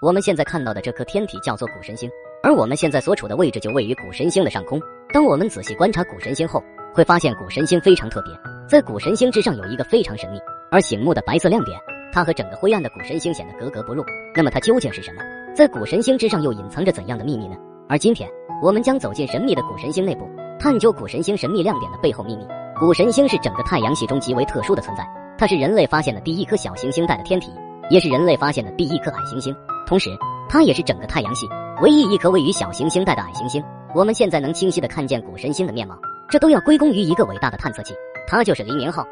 [0.00, 2.10] 我们现在看到的这颗天体叫做谷神星，
[2.42, 4.80] 而我们现在所处的位置就位于谷神星的上空。
[5.12, 8.32] 当我们仔细观察谷神星后，会发现谷神星非常特别，
[8.66, 10.38] 在谷神星之上有一个非常神秘
[10.70, 11.78] 而醒目的白色亮点，
[12.14, 14.02] 它和整个灰暗的谷神星显得格格不入。
[14.34, 15.20] 那么它究竟是什么？
[15.54, 17.56] 在谷神星之上又隐藏着怎样的秘密呢？
[17.86, 18.26] 而今天
[18.62, 20.26] 我们将走进神秘的谷神星内部，
[20.58, 22.46] 探究谷神星神秘亮点的背后秘密。
[22.78, 25.06] 谷神星是整个太阳系中极为特殊的存在，
[25.36, 27.52] 它是人类发现的第一颗小行星带的天体，
[27.90, 29.54] 也是人类发现的第一颗矮行星。
[29.86, 30.10] 同时，
[30.48, 31.48] 它也是整个太阳系
[31.82, 33.62] 唯一一颗位于小行星带的矮行星。
[33.94, 35.98] 我们现在能清晰的看见谷神星的面貌，
[36.28, 37.92] 这都要归功于一个伟大的探测器，
[38.28, 39.04] 它就是黎明号。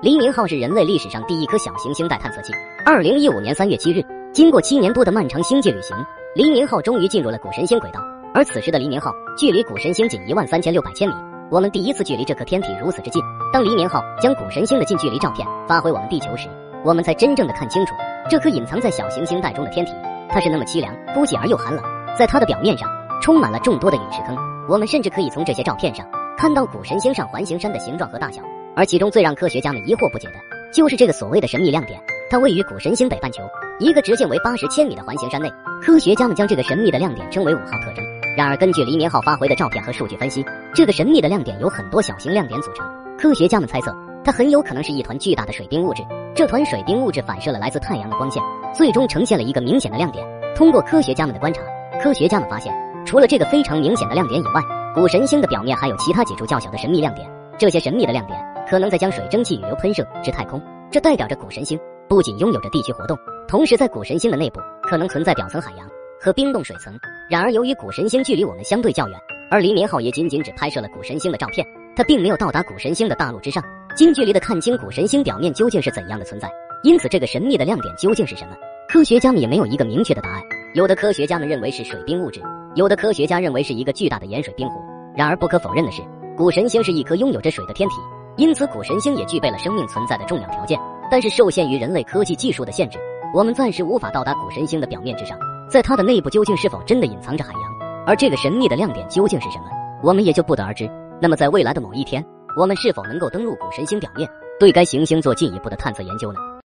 [0.00, 2.52] 黎明号是人类历史上第一颗小行星带探测器。
[2.84, 5.96] 二零一五年三月七日，经过七年多的漫长星际旅行，
[6.34, 8.00] 黎明号终于进入了谷神星轨道。
[8.34, 11.14] 而此时的黎明号距离谷神星仅一万三千六百千米，
[11.50, 13.22] 我们第一次距离这颗天体如此之近。
[13.52, 16.48] 当黎明号将谷神星的近距离照片发回我们地球时，
[16.84, 17.94] 我们才真正的看清楚。
[18.30, 19.92] 这颗隐藏在小行星带中的天体，
[20.28, 21.84] 它是那么凄凉、孤寂而又寒冷。
[22.18, 22.88] 在它的表面上，
[23.20, 24.36] 充满了众多的陨石坑。
[24.68, 28.42] 我们甚至可以从这些照片上看到古神星上环形山的形状和大小。
[28.74, 30.34] 而其中最让科学家们疑惑不解的，
[30.72, 32.00] 就是这个所谓的神秘亮点。
[32.30, 33.42] 它位于古神星北半球
[33.78, 35.52] 一个直径为八十千米的环形山内。
[35.82, 38.04] 科学家们将这个神秘的亮点称为五号特征。
[38.36, 40.42] 然而，根据黎明号发回的照片和数据分析，
[40.74, 42.86] 这个神秘的亮点由很多小型亮点组成。
[43.18, 46.02] 科学家们猜测，它很有可能是一团巨大的水冰物质。
[46.34, 48.42] 这团水冰物质反射了来自太阳的光线，
[48.74, 50.26] 最终呈现了一个明显的亮点。
[50.54, 51.60] 通过科学家们的观察，
[52.02, 52.72] 科学家们发现，
[53.04, 54.62] 除了这个非常明显的亮点以外，
[54.94, 57.28] 谷神星的表面还有其他几处较小的神秘亮点。
[57.58, 65.86] 这些神秘的亮点可能在将水蒸气与油喷射至太空，这代表着谷神星不仅拥有着地区活动，同时在谷神星的内部可能存在表层海洋
[66.18, 66.98] 和冰冻水层。
[67.28, 69.18] 然而，由于谷神星距离我们相对较远，
[69.50, 73.62] 而黎明号也仅仅只拍摄了谷神星的照片，它并没有到达谷神星的大陆之上。
[73.94, 76.50] 近距离的看清古神星表面究竟是怎样的存在，
[76.82, 78.56] 因此这个神秘的亮点究竟是什么？
[78.88, 80.42] 科学家们也没有一个明确的答案。
[80.74, 82.40] 有的科学家们认为是水冰物质，
[82.74, 84.80] 有的科学家认为是一个巨大的盐水冰湖。
[85.14, 86.00] 然而不可否认的是，
[86.34, 87.96] 古神星是一颗拥有着水的天体，
[88.38, 90.80] 因此古神星也具备了生命存在的重要条件。
[91.10, 92.98] 但是受限于人类科技技术的限制，
[93.34, 95.38] 我们暂时无法到达古神星的表面之上，
[95.68, 97.62] 在它的内部究竟是否真的隐藏着海洋，
[98.06, 99.66] 而这个神秘的亮点究竟是什么，
[100.02, 100.90] 我们也就不得而知。
[101.20, 102.24] 那么在未来的某一天。
[102.54, 104.28] 我们是否能够登陆古神星表面，
[104.60, 106.38] 对该行星做进一步的探测研究呢？